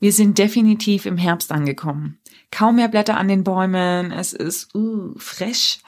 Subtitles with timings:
[0.00, 2.18] Wir sind definitiv im Herbst angekommen.
[2.50, 5.78] Kaum mehr Blätter an den Bäumen, es ist uh, fresh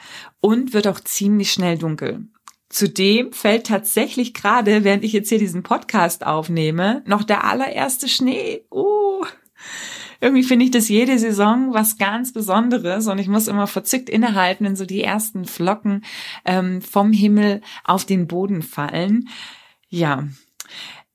[0.41, 2.27] und wird auch ziemlich schnell dunkel.
[2.69, 8.63] Zudem fällt tatsächlich gerade, während ich jetzt hier diesen Podcast aufnehme, noch der allererste Schnee.
[8.71, 9.25] Uh.
[10.21, 14.65] Irgendwie finde ich das jede Saison was ganz Besonderes und ich muss immer verzückt innehalten,
[14.65, 16.05] wenn so die ersten Flocken
[16.45, 19.29] ähm, vom Himmel auf den Boden fallen.
[19.89, 20.27] Ja,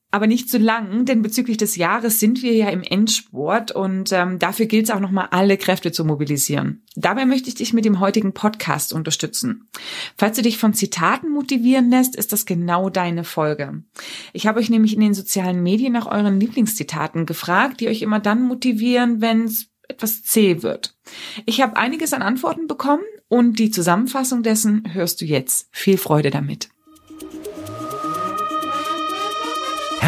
[0.09, 4.39] aber nicht zu lang, denn bezüglich des Jahres sind wir ja im Endsport und ähm,
[4.39, 6.83] dafür gilt es auch nochmal, alle Kräfte zu mobilisieren.
[6.95, 9.69] Dabei möchte ich dich mit dem heutigen Podcast unterstützen.
[10.17, 13.83] Falls du dich von Zitaten motivieren lässt, ist das genau deine Folge.
[14.31, 18.19] Ich habe euch nämlich in den sozialen Medien nach euren Lieblingszitaten gefragt, die euch immer
[18.19, 20.95] dann motivieren, wenn es etwas zäh wird.
[21.45, 25.67] Ich habe einiges an Antworten bekommen und die Zusammenfassung dessen hörst du jetzt.
[25.71, 26.69] Viel Freude damit.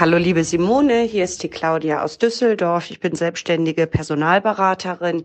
[0.00, 2.88] Hallo liebe Simone, hier ist die Claudia aus Düsseldorf.
[2.92, 5.24] Ich bin selbstständige Personalberaterin.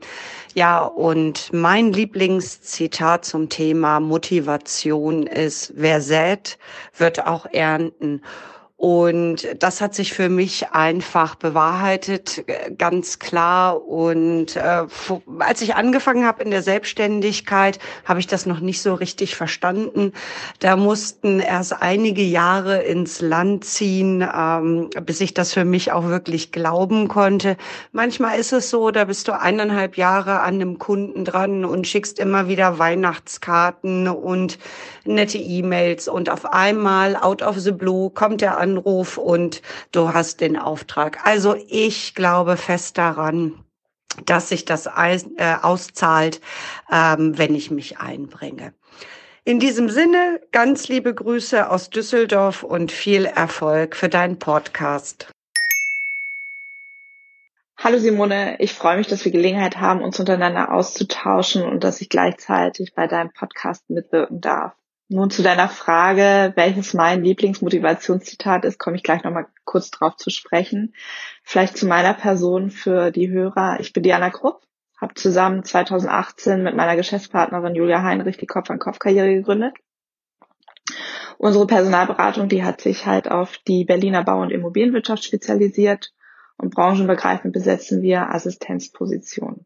[0.55, 6.57] Ja, und mein Lieblingszitat zum Thema Motivation ist, wer sät,
[6.97, 8.23] wird auch ernten.
[8.83, 12.43] Und das hat sich für mich einfach bewahrheitet,
[12.77, 13.81] ganz klar.
[13.87, 14.85] Und äh,
[15.39, 20.11] als ich angefangen habe in der Selbstständigkeit, habe ich das noch nicht so richtig verstanden.
[20.59, 26.09] Da mussten erst einige Jahre ins Land ziehen, ähm, bis ich das für mich auch
[26.09, 27.55] wirklich glauben konnte.
[27.93, 32.19] Manchmal ist es so, da bist du eineinhalb Jahre an einem Kunden dran und schickst
[32.19, 34.59] immer wieder Weihnachtskarten und
[35.05, 40.41] nette E-Mails und auf einmal out of the blue kommt der Anruf und du hast
[40.41, 41.25] den Auftrag.
[41.25, 43.63] Also ich glaube fest daran,
[44.25, 46.41] dass sich das äh, auszahlt,
[46.91, 48.73] ähm, wenn ich mich einbringe.
[49.45, 55.29] In diesem Sinne, ganz liebe Grüße aus Düsseldorf und viel Erfolg für deinen Podcast.
[57.77, 62.07] Hallo Simone, ich freue mich, dass wir Gelegenheit haben, uns untereinander auszutauschen und dass ich
[62.07, 64.73] gleichzeitig bei deinem Podcast mitwirken darf.
[65.09, 70.29] Nun zu deiner Frage, welches mein Lieblingsmotivationszitat ist, komme ich gleich nochmal kurz drauf zu
[70.29, 70.95] sprechen.
[71.43, 73.79] Vielleicht zu meiner Person für die Hörer.
[73.79, 74.61] Ich bin Diana Krupp,
[74.99, 79.75] habe zusammen 2018 mit meiner Geschäftspartnerin Julia Heinrich die Kopf-an-Kopf-Karriere gegründet.
[81.37, 86.13] Unsere Personalberatung, die hat sich halt auf die Berliner Bau- und Immobilienwirtschaft spezialisiert
[86.57, 89.65] und branchenübergreifend besetzen wir Assistenzpositionen.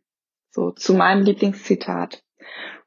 [0.50, 2.24] So, zu meinem Lieblingszitat.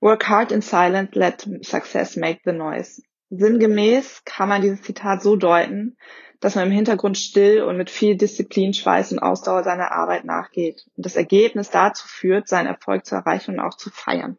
[0.01, 3.03] Work hard in silence, let success make the noise.
[3.31, 5.97] Sinngemäß kann man dieses Zitat so deuten,
[6.41, 10.87] dass man im Hintergrund still und mit viel Disziplin, Schweiß und Ausdauer seiner Arbeit nachgeht
[10.97, 14.39] und das Ergebnis dazu führt, seinen Erfolg zu erreichen und auch zu feiern.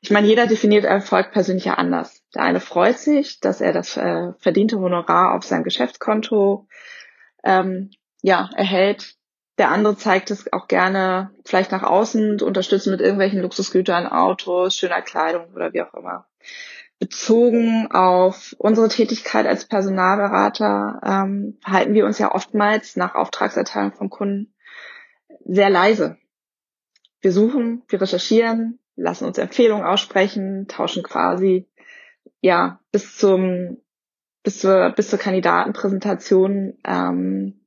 [0.00, 2.22] Ich meine, jeder definiert Erfolg persönlich ja anders.
[2.34, 6.66] Der eine freut sich, dass er das äh, verdiente Honorar auf sein Geschäftskonto
[7.44, 9.14] ähm, ja, erhält
[9.58, 14.76] der andere zeigt es auch gerne vielleicht nach außen und unterstützt mit irgendwelchen Luxusgütern, Autos,
[14.76, 16.26] schöner Kleidung oder wie auch immer.
[16.98, 24.08] Bezogen auf unsere Tätigkeit als Personalberater ähm, halten wir uns ja oftmals nach Auftragserteilung vom
[24.08, 24.54] Kunden
[25.44, 26.16] sehr leise.
[27.20, 31.68] Wir suchen, wir recherchieren, lassen uns Empfehlungen aussprechen, tauschen quasi
[32.40, 33.78] ja bis zum
[34.44, 37.66] bis zur bis zur Kandidatenpräsentation ähm,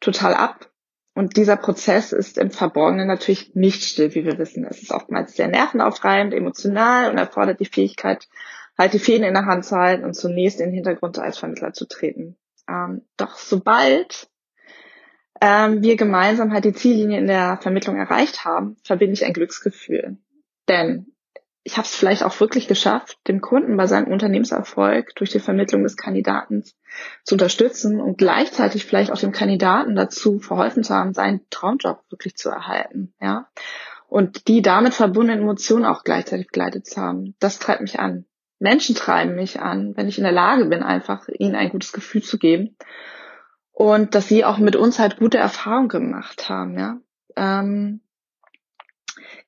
[0.00, 0.70] total ab
[1.14, 4.64] und dieser Prozess ist im Verborgenen natürlich nicht still, wie wir wissen.
[4.64, 8.28] Es ist oftmals sehr nervenaufreibend, emotional und erfordert die Fähigkeit,
[8.76, 11.72] halt die Fäden in der Hand zu halten und zunächst in den Hintergrund als Vermittler
[11.72, 12.36] zu treten.
[12.68, 14.28] Ähm, doch sobald
[15.40, 20.18] ähm, wir gemeinsam halt die Ziellinie in der Vermittlung erreicht haben, verbinde ich ein Glücksgefühl.
[20.68, 21.12] Denn
[21.68, 25.82] ich habe es vielleicht auch wirklich geschafft, dem Kunden bei seinem Unternehmenserfolg durch die Vermittlung
[25.82, 26.64] des Kandidaten
[27.24, 32.36] zu unterstützen und gleichzeitig vielleicht auch dem Kandidaten dazu verholfen zu haben, seinen Traumjob wirklich
[32.36, 33.50] zu erhalten, ja.
[34.08, 37.34] Und die damit verbundenen Emotionen auch gleichzeitig begleitet zu haben.
[37.38, 38.24] Das treibt mich an.
[38.58, 42.22] Menschen treiben mich an, wenn ich in der Lage bin, einfach ihnen ein gutes Gefühl
[42.22, 42.78] zu geben.
[43.72, 46.96] Und dass sie auch mit uns halt gute Erfahrungen gemacht haben, ja.
[47.36, 48.00] Ähm,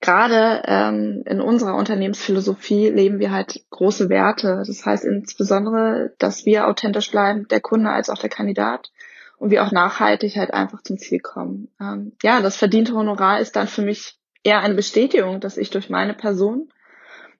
[0.00, 4.62] gerade ähm, in unserer Unternehmensphilosophie leben wir halt große Werte.
[4.66, 8.90] Das heißt insbesondere, dass wir authentisch bleiben, der Kunde als auch der Kandidat
[9.38, 11.68] und wir auch nachhaltig halt einfach zum Ziel kommen.
[11.80, 15.90] Ähm, ja, das verdiente Honorar ist dann für mich eher eine Bestätigung, dass ich durch
[15.90, 16.70] meine Person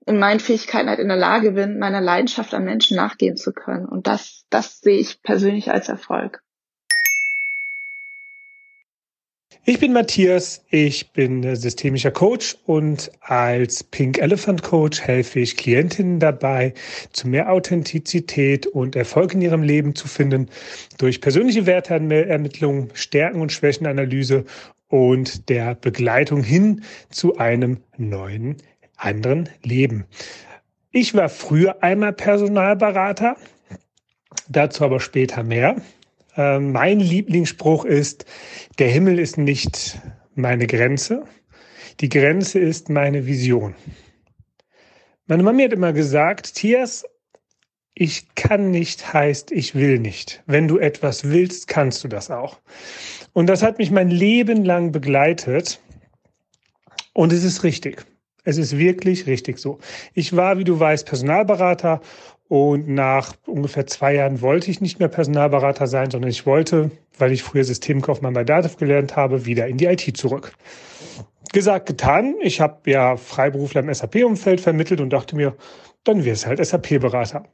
[0.07, 3.87] in meinen Fähigkeiten halt in der Lage bin, meiner Leidenschaft an Menschen nachgehen zu können.
[3.87, 6.43] Und das, das sehe ich persönlich als Erfolg.
[9.71, 16.19] Ich bin Matthias, ich bin systemischer Coach und als Pink Elephant Coach helfe ich Klientinnen
[16.19, 16.75] dabei,
[17.13, 20.49] zu mehr Authentizität und Erfolg in ihrem Leben zu finden,
[20.99, 24.45] durch persönliche Werteermittlung, Stärken- und Schwächenanalyse
[24.89, 28.57] und der Begleitung hin zu einem neuen,
[28.97, 30.05] anderen Leben.
[30.91, 33.37] Ich war früher einmal Personalberater,
[34.49, 35.77] dazu aber später mehr.
[36.41, 38.25] Ähm, mein Lieblingsspruch ist,
[38.79, 40.01] der Himmel ist nicht
[40.35, 41.25] meine Grenze,
[42.01, 43.75] die Grenze ist meine Vision.
[45.27, 47.05] Meine Mami hat immer gesagt, Tias,
[47.95, 50.43] ich kann nicht heißt, ich will nicht.
[50.47, 52.59] Wenn du etwas willst, kannst du das auch.
[53.35, 55.79] Und das hat mich mein Leben lang begleitet.
[57.13, 58.07] Und es ist richtig.
[58.45, 59.79] Es ist wirklich richtig so.
[60.15, 62.01] Ich war, wie du weißt, Personalberater
[62.51, 67.31] und nach ungefähr zwei Jahren wollte ich nicht mehr Personalberater sein, sondern ich wollte, weil
[67.31, 70.53] ich früher Systemkaufmann bei Dativ gelernt habe, wieder in die IT zurück.
[71.53, 72.35] Gesagt, getan.
[72.41, 75.55] Ich habe ja Freiberufler im SAP-Umfeld vermittelt und dachte mir,
[76.03, 77.45] dann wäre es halt SAP-Berater.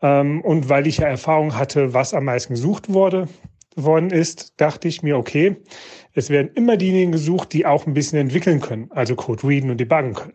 [0.00, 3.28] Ähm, und weil ich ja Erfahrung hatte, was am meisten gesucht wurde,
[3.76, 5.56] worden ist, dachte ich mir, okay,
[6.14, 9.78] es werden immer diejenigen gesucht, die auch ein bisschen entwickeln können, also Code readen und
[9.78, 10.34] debuggen können.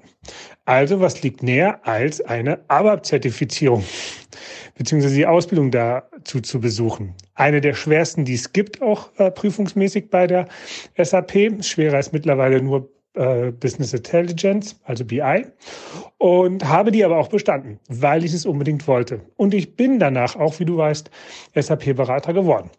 [0.65, 3.83] Also was liegt näher als eine ABAP-Zertifizierung
[4.77, 7.13] beziehungsweise die Ausbildung dazu zu besuchen.
[7.35, 10.47] Eine der schwersten, die es gibt, auch äh, prüfungsmäßig bei der
[10.97, 11.63] SAP.
[11.63, 15.45] Schwerer ist mittlerweile nur äh, Business Intelligence, also BI.
[16.17, 19.21] Und habe die aber auch bestanden, weil ich es unbedingt wollte.
[19.37, 21.09] Und ich bin danach auch, wie du weißt,
[21.55, 22.69] SAP-Berater geworden.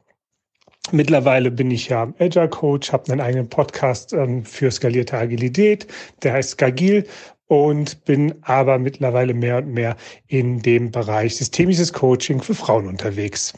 [0.93, 5.89] Mittlerweile bin ich ja Agile Coach, habe einen eigenen Podcast ähm, für skalierte Agilität,
[6.23, 7.05] der heißt Skagil
[7.47, 9.97] und bin aber mittlerweile mehr und mehr
[10.27, 13.55] in dem Bereich systemisches Coaching für Frauen unterwegs.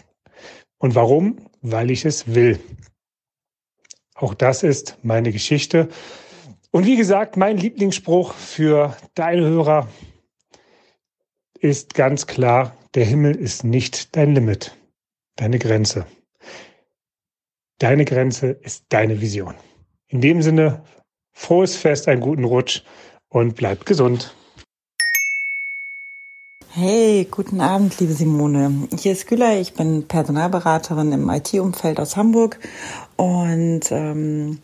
[0.79, 1.49] Und warum?
[1.63, 2.61] Weil ich es will.
[4.15, 5.89] Auch das ist meine Geschichte.
[6.71, 9.89] Und wie gesagt, mein Lieblingsspruch für deine Hörer
[11.61, 14.77] ist ganz klar, der Himmel ist nicht dein Limit,
[15.37, 16.07] deine Grenze.
[17.79, 19.55] Deine Grenze ist deine Vision.
[20.09, 20.85] In dem Sinne,
[21.33, 22.83] frohes Fest, einen guten Rutsch
[23.31, 24.35] und bleibt gesund.
[26.71, 28.89] Hey, guten Abend, liebe Simone.
[28.97, 32.61] Hier ist Güller, ich bin Personalberaterin im IT-Umfeld aus Hamburg
[33.17, 34.59] und ähm,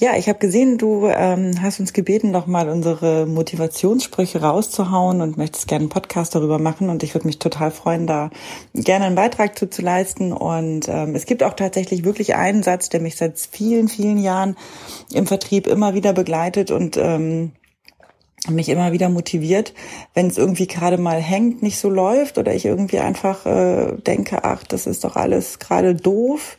[0.00, 5.36] ja, ich habe gesehen, du ähm, hast uns gebeten, noch mal unsere Motivationssprüche rauszuhauen und
[5.36, 6.88] möchtest gerne einen Podcast darüber machen.
[6.88, 8.30] Und ich würde mich total freuen, da
[8.72, 10.32] gerne einen Beitrag zu, zu leisten.
[10.32, 14.56] Und ähm, es gibt auch tatsächlich wirklich einen Satz, der mich seit vielen, vielen Jahren
[15.12, 17.52] im Vertrieb immer wieder begleitet und ähm,
[18.48, 19.74] mich immer wieder motiviert,
[20.14, 24.44] wenn es irgendwie gerade mal hängt, nicht so läuft oder ich irgendwie einfach äh, denke,
[24.44, 26.56] ach, das ist doch alles gerade doof.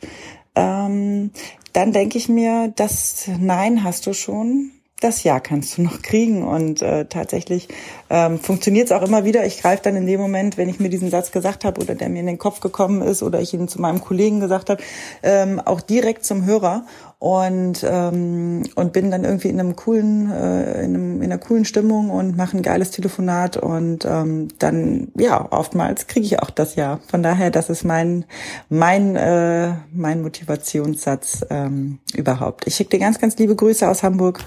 [0.54, 1.30] Ähm,
[1.72, 4.70] dann denke ich mir, das Nein hast du schon,
[5.02, 6.42] das Ja kannst du noch kriegen.
[6.42, 7.68] Und äh, tatsächlich
[8.10, 9.44] ähm, funktioniert es auch immer wieder.
[9.46, 12.08] Ich greife dann in dem Moment, wenn ich mir diesen Satz gesagt habe oder der
[12.08, 14.82] mir in den Kopf gekommen ist oder ich ihn zu meinem Kollegen gesagt habe,
[15.22, 16.86] ähm, auch direkt zum Hörer
[17.22, 21.64] und ähm, und bin dann irgendwie in einem coolen äh, in, einem, in einer coolen
[21.64, 26.74] Stimmung und mache ein geiles Telefonat und ähm, dann ja oftmals kriege ich auch das
[26.74, 28.24] ja von daher das ist mein
[28.70, 34.40] mein äh, mein Motivationssatz ähm, überhaupt ich schicke dir ganz ganz liebe Grüße aus Hamburg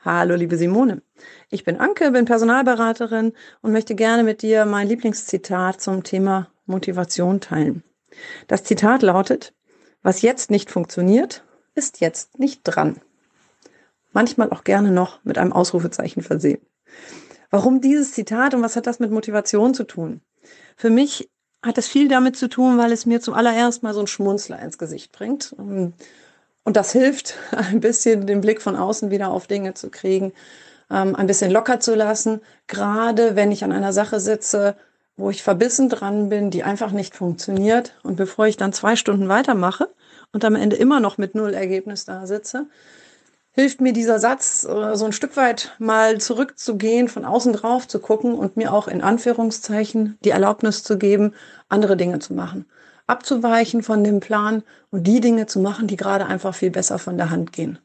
[0.00, 1.02] Hallo, liebe Simone.
[1.50, 7.40] Ich bin Anke, bin Personalberaterin und möchte gerne mit dir mein Lieblingszitat zum Thema Motivation
[7.40, 7.84] teilen.
[8.46, 9.52] Das Zitat lautet,
[10.08, 12.96] was jetzt nicht funktioniert, ist jetzt nicht dran.
[14.10, 16.62] Manchmal auch gerne noch mit einem Ausrufezeichen versehen.
[17.50, 20.22] Warum dieses Zitat und was hat das mit Motivation zu tun?
[20.78, 21.28] Für mich
[21.62, 24.58] hat es viel damit zu tun, weil es mir zum allererst mal so ein Schmunzler
[24.62, 25.52] ins Gesicht bringt.
[25.52, 25.92] Und
[26.64, 30.32] das hilft, ein bisschen den Blick von außen wieder auf Dinge zu kriegen,
[30.90, 34.74] ähm, ein bisschen locker zu lassen, gerade wenn ich an einer Sache sitze,
[35.18, 37.92] wo ich verbissen dran bin, die einfach nicht funktioniert.
[38.02, 39.90] Und bevor ich dann zwei Stunden weitermache
[40.32, 42.66] und am Ende immer noch mit null Ergebnis da sitze,
[43.52, 47.98] hilft mir dieser Satz, äh, so ein Stück weit mal zurückzugehen, von außen drauf zu
[47.98, 51.34] gucken und mir auch in Anführungszeichen die Erlaubnis zu geben,
[51.68, 52.66] andere Dinge zu machen
[53.08, 57.16] abzuweichen von dem Plan und die Dinge zu machen, die gerade einfach viel besser von
[57.16, 57.78] der Hand gehen.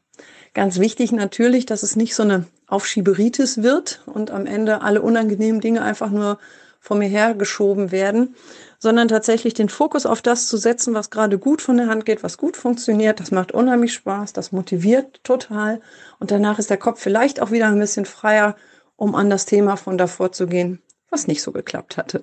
[0.52, 5.60] Ganz wichtig natürlich, dass es nicht so eine Aufschieberitis wird und am Ende alle unangenehmen
[5.60, 6.38] Dinge einfach nur
[6.78, 8.36] vor mir hergeschoben werden,
[8.84, 12.22] sondern tatsächlich den Fokus auf das zu setzen, was gerade gut von der Hand geht,
[12.22, 13.18] was gut funktioniert.
[13.18, 15.80] Das macht unheimlich Spaß, das motiviert total
[16.18, 18.56] und danach ist der Kopf vielleicht auch wieder ein bisschen freier
[18.96, 22.22] um an das Thema von davor zu gehen, was nicht so geklappt hatte.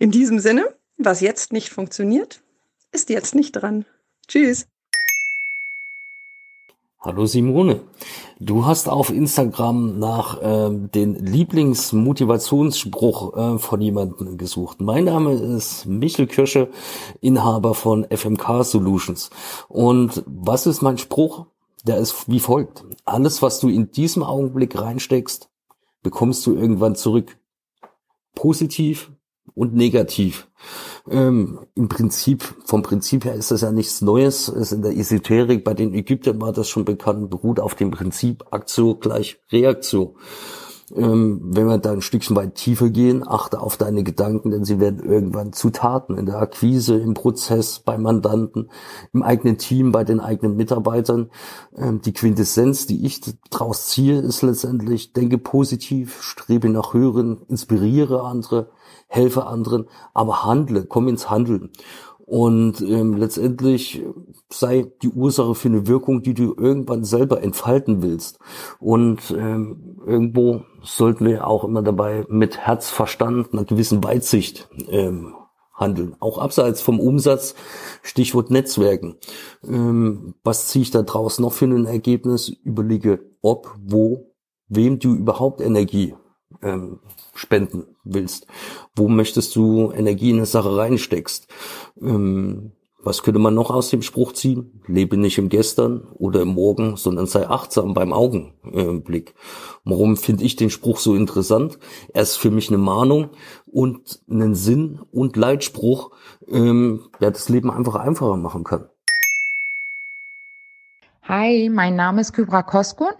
[0.00, 2.42] In diesem Sinne, was jetzt nicht funktioniert,
[2.90, 3.86] ist jetzt nicht dran.
[4.26, 4.66] Tschüss.
[7.02, 7.80] Hallo Simone,
[8.40, 14.82] du hast auf Instagram nach äh, den Lieblingsmotivationsspruch äh, von jemandem gesucht.
[14.82, 16.68] Mein Name ist Michel Kirsche,
[17.22, 19.30] Inhaber von FMK Solutions.
[19.68, 21.46] Und was ist mein Spruch?
[21.86, 22.84] Der ist wie folgt.
[23.06, 25.48] Alles, was du in diesem Augenblick reinsteckst,
[26.02, 27.38] bekommst du irgendwann zurück.
[28.34, 29.10] Positiv
[29.54, 30.48] und negativ.
[31.08, 34.48] Ähm, Im Prinzip, vom Prinzip her ist das ja nichts Neues.
[34.48, 38.44] Ist in der Esoterik, bei den Ägyptern war das schon bekannt, beruht auf dem Prinzip
[38.50, 40.16] Aktio gleich Reaktio.
[40.96, 44.80] Ähm, wenn wir da ein Stückchen weit tiefer gehen, achte auf deine Gedanken, denn sie
[44.80, 48.70] werden irgendwann zu Taten in der Akquise, im Prozess, bei Mandanten,
[49.12, 51.30] im eigenen Team, bei den eigenen Mitarbeitern.
[51.76, 53.20] Ähm, die Quintessenz, die ich
[53.50, 58.70] daraus ziehe, ist letztendlich, denke positiv, strebe nach Höheren, inspiriere andere,
[59.06, 61.70] helfe anderen, aber handle, komm ins Handeln.
[62.30, 64.04] Und ähm, letztendlich
[64.50, 68.38] sei die Ursache für eine Wirkung, die du irgendwann selber entfalten willst.
[68.78, 75.34] Und ähm, irgendwo sollten wir auch immer dabei mit Herzverstand, einer gewissen Weitsicht ähm,
[75.74, 76.14] handeln.
[76.20, 77.56] Auch abseits vom Umsatz,
[78.00, 79.16] Stichwort Netzwerken.
[79.66, 82.48] Ähm, was ziehe ich da draus noch für ein Ergebnis?
[82.62, 84.30] Überlege, ob, wo,
[84.68, 86.14] wem du überhaupt Energie
[86.62, 87.00] ähm,
[87.34, 88.46] spenden willst.
[88.94, 91.48] Wo möchtest du Energie in eine Sache reinsteckst?
[92.00, 94.82] Ähm, was könnte man noch aus dem Spruch ziehen?
[94.86, 99.34] Lebe nicht im Gestern oder im Morgen, sondern sei achtsam beim Augenblick.
[99.84, 101.78] Warum finde ich den Spruch so interessant?
[102.12, 103.30] Er ist für mich eine Mahnung
[103.64, 106.10] und einen Sinn und Leitspruch,
[106.46, 108.90] ähm, der das Leben einfach einfacher machen kann.
[111.32, 113.12] Hi, mein Name ist Kybra Koskun.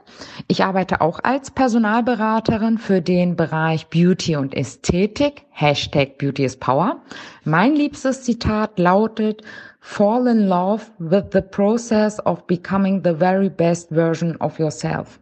[0.48, 5.42] Ich arbeite auch als Personalberaterin für den Bereich Beauty und Ästhetik.
[5.50, 7.02] Hashtag Beauty is Power.
[7.44, 9.42] Mein liebstes Zitat lautet,
[9.78, 15.20] Fall in love with the process of becoming the very best version of yourself.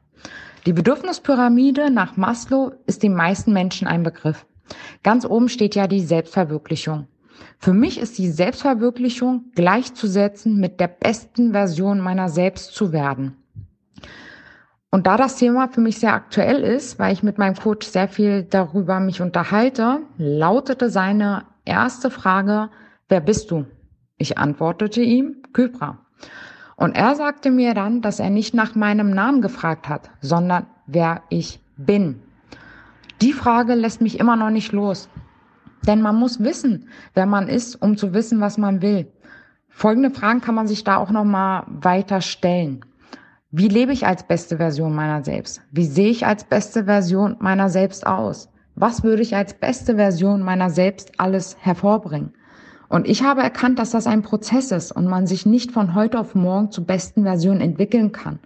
[0.65, 4.47] Die Bedürfnispyramide nach Maslow ist den meisten Menschen ein Begriff.
[5.03, 7.07] Ganz oben steht ja die Selbstverwirklichung.
[7.59, 13.37] Für mich ist die Selbstverwirklichung gleichzusetzen mit der besten Version meiner selbst zu werden.
[14.91, 18.09] Und da das Thema für mich sehr aktuell ist, weil ich mit meinem Coach sehr
[18.09, 22.71] viel darüber mich unterhalte, lautete seine erste Frage,
[23.09, 23.67] wer bist du?
[24.17, 25.99] Ich antwortete ihm, Kybra.
[26.77, 31.23] Und er sagte mir dann, dass er nicht nach meinem Namen gefragt hat, sondern wer
[31.29, 32.23] ich bin.
[33.21, 35.09] Die Frage lässt mich immer noch nicht los.
[35.87, 39.11] Denn man muss wissen, wer man ist, um zu wissen, was man will.
[39.69, 42.85] Folgende Fragen kann man sich da auch noch mal weiter stellen.
[43.51, 45.63] Wie lebe ich als beste Version meiner selbst?
[45.71, 48.51] Wie sehe ich als beste Version meiner selbst aus?
[48.75, 52.35] Was würde ich als beste Version meiner selbst alles hervorbringen?
[52.89, 56.19] Und ich habe erkannt, dass das ein Prozess ist und man sich nicht von heute
[56.19, 58.39] auf morgen zur besten Version entwickeln kann.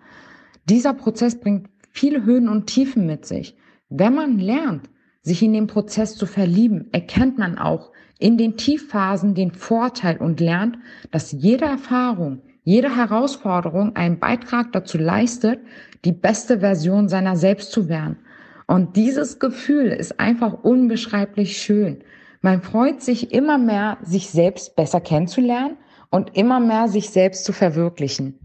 [0.69, 3.57] Dieser Prozess bringt viele Höhen und Tiefen mit sich.
[3.89, 4.89] Wenn man lernt,
[5.23, 10.41] sich in den Prozess zu verlieben, erkennt man auch in den Tiefphasen den Vorteil und
[10.41, 10.79] lernt,
[11.11, 15.61] dass jede Erfahrung, jede Herausforderung einen Beitrag dazu leistet,
[16.05, 18.19] die beste Version seiner selbst zu werden.
[18.67, 22.05] Und dieses Gefühl ist einfach unbeschreiblich schön.
[22.41, 25.77] Man freut sich immer mehr, sich selbst besser kennenzulernen
[26.11, 28.39] und immer mehr sich selbst zu verwirklichen.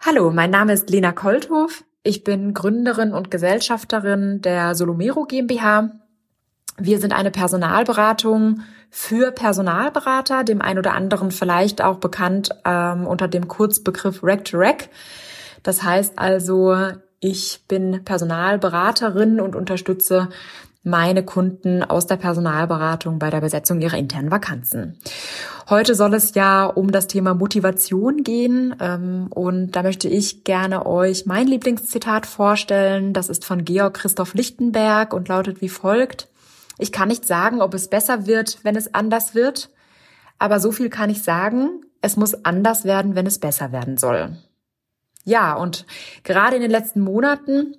[0.00, 1.84] Hallo, mein Name ist Lena Kolthof.
[2.02, 5.90] Ich bin Gründerin und Gesellschafterin der Solomero GmbH.
[6.78, 13.28] Wir sind eine Personalberatung für Personalberater, dem ein oder anderen vielleicht auch bekannt ähm, unter
[13.28, 14.88] dem Kurzbegriff Rack to Rack.
[15.62, 16.76] Das heißt also,
[17.20, 20.28] ich bin Personalberaterin und unterstütze
[20.88, 24.98] meine Kunden aus der Personalberatung bei der Besetzung ihrer internen Vakanzen.
[25.68, 30.86] Heute soll es ja um das Thema Motivation gehen ähm, und da möchte ich gerne
[30.86, 33.12] euch mein Lieblingszitat vorstellen.
[33.12, 36.28] Das ist von Georg Christoph Lichtenberg und lautet wie folgt.
[36.78, 39.70] Ich kann nicht sagen, ob es besser wird, wenn es anders wird,
[40.38, 44.36] aber so viel kann ich sagen, es muss anders werden, wenn es besser werden soll.
[45.24, 45.84] Ja, und
[46.24, 47.74] gerade in den letzten Monaten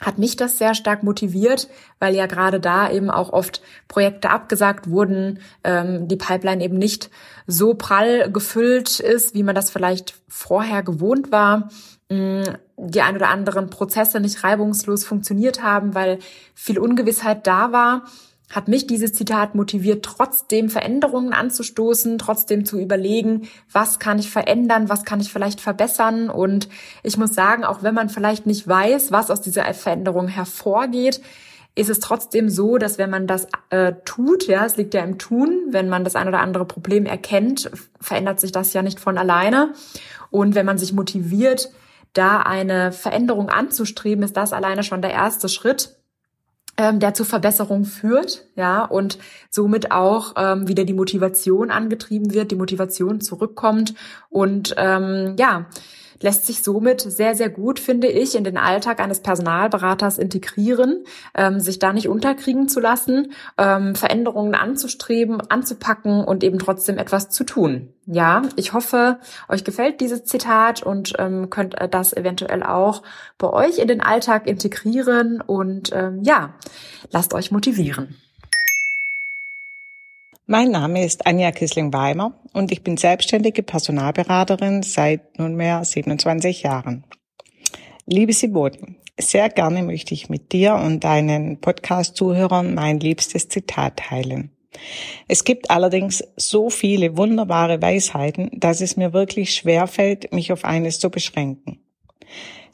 [0.00, 4.90] hat mich das sehr stark motiviert, weil ja gerade da eben auch oft Projekte abgesagt
[4.90, 7.10] wurden, ähm, die Pipeline eben nicht
[7.46, 11.68] so prall gefüllt ist, wie man das vielleicht vorher gewohnt war,
[12.10, 12.42] mm,
[12.76, 16.18] die ein oder anderen Prozesse nicht reibungslos funktioniert haben, weil
[16.54, 18.04] viel Ungewissheit da war.
[18.50, 24.88] Hat mich dieses Zitat motiviert, trotzdem Veränderungen anzustoßen, trotzdem zu überlegen, was kann ich verändern,
[24.88, 26.30] was kann ich vielleicht verbessern.
[26.30, 26.68] Und
[27.02, 31.20] ich muss sagen, auch wenn man vielleicht nicht weiß, was aus dieser Veränderung hervorgeht,
[31.74, 35.18] ist es trotzdem so, dass wenn man das äh, tut, ja, es liegt ja im
[35.18, 39.18] Tun, wenn man das ein oder andere Problem erkennt, verändert sich das ja nicht von
[39.18, 39.74] alleine.
[40.30, 41.70] Und wenn man sich motiviert,
[42.14, 45.97] da eine Veränderung anzustreben, ist das alleine schon der erste Schritt
[46.78, 49.18] ähm, der zu Verbesserung führt, ja, und
[49.50, 53.94] somit auch ähm, wieder die Motivation angetrieben wird, die Motivation zurückkommt
[54.30, 55.66] und ähm, ja,
[56.20, 61.60] lässt sich somit sehr, sehr gut, finde ich, in den Alltag eines Personalberaters integrieren, ähm,
[61.60, 67.44] sich da nicht unterkriegen zu lassen, ähm, Veränderungen anzustreben, anzupacken und eben trotzdem etwas zu
[67.44, 67.92] tun.
[68.06, 73.02] Ja, ich hoffe, euch gefällt dieses Zitat und ähm, könnt das eventuell auch
[73.36, 76.54] bei euch in den Alltag integrieren und ähm, ja,
[77.10, 78.16] lasst euch motivieren.
[80.50, 87.04] Mein Name ist Anja Kissling-Weimer und ich bin selbstständige Personalberaterin seit nunmehr 27 Jahren.
[88.06, 88.78] Liebe Simone,
[89.20, 94.50] sehr gerne möchte ich mit dir und deinen Podcast-Zuhörern mein liebstes Zitat teilen.
[95.28, 100.64] Es gibt allerdings so viele wunderbare Weisheiten, dass es mir wirklich schwer fällt, mich auf
[100.64, 101.80] eines zu beschränken.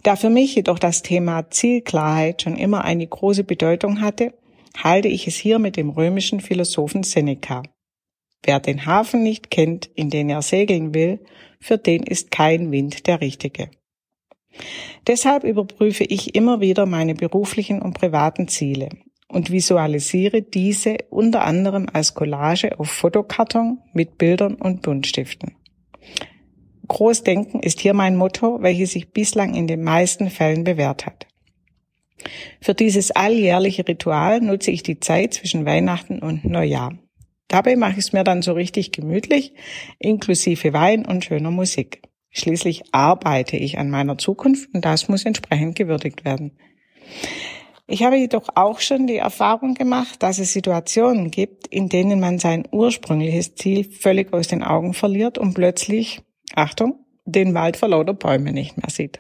[0.05, 4.33] Da für mich jedoch das Thema Zielklarheit schon immer eine große Bedeutung hatte,
[4.77, 7.63] halte ich es hier mit dem römischen Philosophen Seneca.
[8.43, 11.21] Wer den Hafen nicht kennt, in den er segeln will,
[11.61, 13.71] für den ist kein Wind der richtige.
[15.07, 18.91] Deshalb überprüfe ich immer wieder meine beruflichen und privaten Ziele
[19.29, 25.57] und visualisiere diese unter anderem als Collage auf Fotokarton mit Bildern und Buntstiften.
[26.87, 31.27] Großdenken ist hier mein Motto, welches sich bislang in den meisten Fällen bewährt hat.
[32.61, 36.99] Für dieses alljährliche Ritual nutze ich die Zeit zwischen Weihnachten und Neujahr.
[37.49, 39.55] Dabei mache ich es mir dann so richtig gemütlich,
[39.99, 42.03] inklusive Wein und schöner Musik.
[42.31, 46.59] Schließlich arbeite ich an meiner Zukunft und das muss entsprechend gewürdigt werden.
[47.87, 52.39] Ich habe jedoch auch schon die Erfahrung gemacht, dass es Situationen gibt, in denen man
[52.39, 56.23] sein ursprüngliches Ziel völlig aus den Augen verliert und plötzlich,
[56.55, 59.19] Achtung, den Wald vor lauter Bäume nicht mehr sieht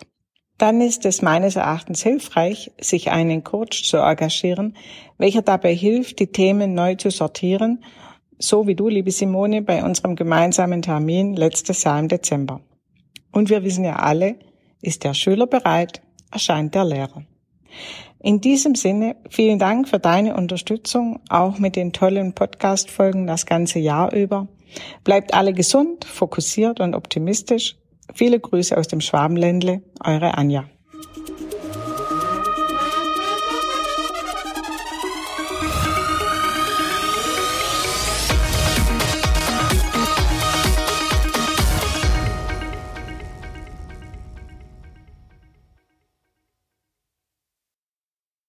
[0.59, 4.77] dann ist es meines Erachtens hilfreich, sich einen Coach zu engagieren,
[5.19, 7.85] welcher dabei hilft, die Themen neu zu sortieren,
[8.39, 12.61] so wie du, liebe Simone, bei unserem gemeinsamen Termin letztes Jahr im Dezember.
[13.33, 14.37] Und wir wissen ja alle,
[14.81, 17.25] ist der Schüler bereit, erscheint der Lehrer.
[18.23, 23.81] In diesem Sinne, vielen Dank für deine Unterstützung, auch mit den tollen Podcast-Folgen das ganze
[23.81, 24.49] Jahr über.
[25.05, 27.77] Bleibt alle gesund, fokussiert und optimistisch
[28.15, 30.67] Viele Grüße aus dem Schwabenländle, eure Anja.